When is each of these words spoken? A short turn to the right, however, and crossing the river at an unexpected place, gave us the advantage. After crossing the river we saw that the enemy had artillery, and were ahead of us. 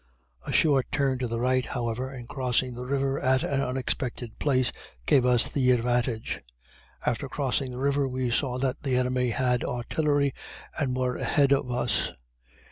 A 0.47 0.51
short 0.51 0.87
turn 0.91 1.19
to 1.19 1.27
the 1.27 1.39
right, 1.39 1.63
however, 1.63 2.09
and 2.09 2.27
crossing 2.27 2.73
the 2.73 2.85
river 2.87 3.19
at 3.19 3.43
an 3.43 3.61
unexpected 3.61 4.39
place, 4.39 4.71
gave 5.05 5.27
us 5.27 5.47
the 5.47 5.69
advantage. 5.69 6.41
After 7.05 7.29
crossing 7.29 7.69
the 7.69 7.77
river 7.77 8.07
we 8.07 8.31
saw 8.31 8.57
that 8.57 8.81
the 8.81 8.95
enemy 8.95 9.29
had 9.29 9.63
artillery, 9.63 10.33
and 10.75 10.97
were 10.97 11.17
ahead 11.17 11.51
of 11.53 11.69
us. 11.69 12.13